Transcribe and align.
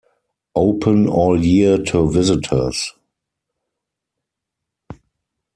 Open 0.55 1.07
all 1.07 1.39
year 1.39 1.77
to 1.77 2.09
visitors. 2.09 2.93